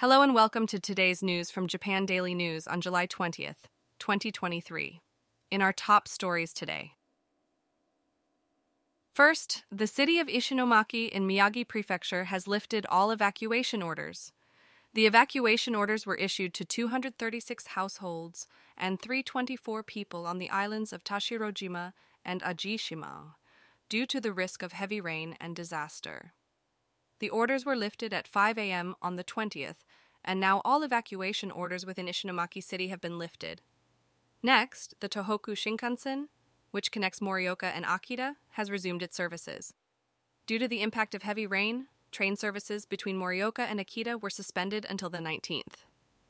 [0.00, 3.68] Hello and welcome to today's news from Japan Daily News on July 20th,
[3.98, 4.98] 2023.
[5.50, 6.92] In our top stories today.
[9.12, 14.32] First, the city of Ishinomaki in Miyagi Prefecture has lifted all evacuation orders.
[14.94, 18.46] The evacuation orders were issued to 236 households
[18.78, 21.92] and 324 people on the islands of Tashirojima
[22.24, 23.34] and Ajishima
[23.90, 26.32] due to the risk of heavy rain and disaster.
[27.20, 28.96] The orders were lifted at 5 a.m.
[29.00, 29.84] on the 20th,
[30.24, 33.60] and now all evacuation orders within Ishinomaki City have been lifted.
[34.42, 36.28] Next, the Tohoku Shinkansen,
[36.70, 39.74] which connects Morioka and Akita, has resumed its services.
[40.46, 44.86] Due to the impact of heavy rain, train services between Morioka and Akita were suspended
[44.88, 45.84] until the 19th.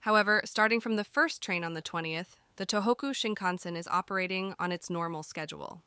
[0.00, 4.70] However, starting from the first train on the 20th, the Tohoku Shinkansen is operating on
[4.70, 5.82] its normal schedule.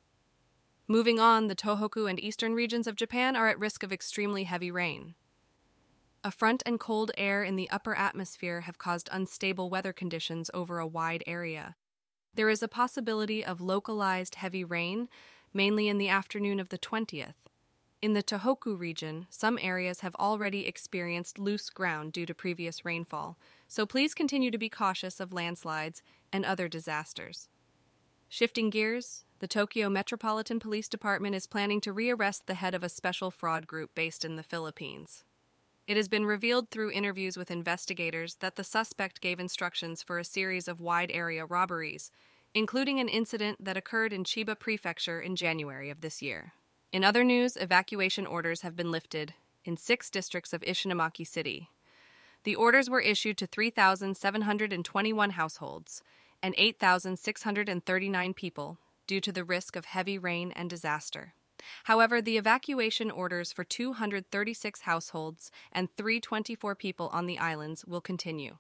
[0.89, 4.71] Moving on, the Tohoku and eastern regions of Japan are at risk of extremely heavy
[4.71, 5.15] rain.
[6.23, 10.79] A front and cold air in the upper atmosphere have caused unstable weather conditions over
[10.79, 11.75] a wide area.
[12.35, 15.09] There is a possibility of localized heavy rain,
[15.53, 17.33] mainly in the afternoon of the 20th.
[18.01, 23.37] In the Tohoku region, some areas have already experienced loose ground due to previous rainfall,
[23.67, 26.01] so please continue to be cautious of landslides
[26.31, 27.49] and other disasters.
[28.29, 32.89] Shifting gears, the Tokyo Metropolitan Police Department is planning to rearrest the head of a
[32.89, 35.23] special fraud group based in the Philippines.
[35.85, 40.25] It has been revealed through interviews with investigators that the suspect gave instructions for a
[40.25, 42.11] series of wide area robberies,
[42.55, 46.53] including an incident that occurred in Chiba Prefecture in January of this year.
[46.91, 51.69] In other news, evacuation orders have been lifted in six districts of Ishinomaki City.
[52.43, 56.01] The orders were issued to 3,721 households
[56.41, 61.33] and 8,639 people due to the risk of heavy rain and disaster.
[61.85, 68.57] However, the evacuation orders for 236 households and 324 people on the islands will continue.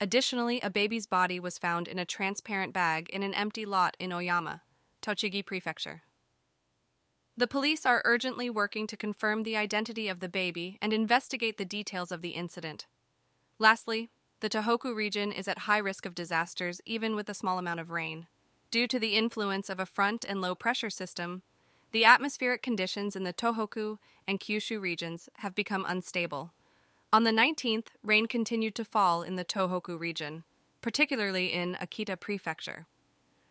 [0.00, 4.12] Additionally, a baby's body was found in a transparent bag in an empty lot in
[4.12, 4.62] Oyama,
[5.00, 6.02] Tochigi Prefecture.
[7.36, 11.64] The police are urgently working to confirm the identity of the baby and investigate the
[11.64, 12.86] details of the incident.
[13.58, 14.10] Lastly,
[14.40, 17.90] the Tohoku region is at high risk of disasters even with a small amount of
[17.90, 18.26] rain.
[18.72, 21.42] Due to the influence of a front and low pressure system,
[21.92, 26.54] the atmospheric conditions in the Tohoku and Kyushu regions have become unstable.
[27.12, 30.44] On the 19th, rain continued to fall in the Tohoku region,
[30.80, 32.86] particularly in Akita Prefecture.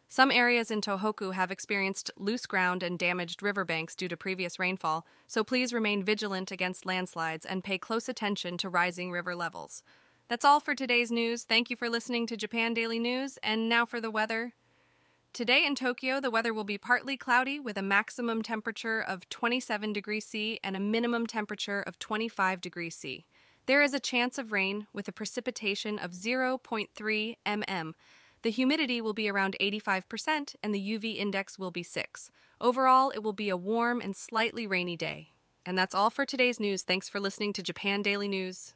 [0.09, 5.05] Some areas in Tohoku have experienced loose ground and damaged riverbanks due to previous rainfall,
[5.27, 9.83] so please remain vigilant against landslides and pay close attention to rising river levels.
[10.29, 11.43] That's all for today's news.
[11.43, 14.53] Thank you for listening to Japan Daily News, and now for the weather.
[15.33, 19.93] Today in Tokyo, the weather will be partly cloudy with a maximum temperature of 27
[19.93, 23.25] degrees C and a minimum temperature of 25 degrees C.
[23.65, 27.93] There is a chance of rain with a precipitation of 0.3 mm.
[28.41, 32.29] The humidity will be around 85% and the UV index will be 6.
[32.59, 35.29] Overall, it will be a warm and slightly rainy day.
[35.65, 36.83] And that's all for today's news.
[36.83, 38.73] Thanks for listening to Japan Daily News.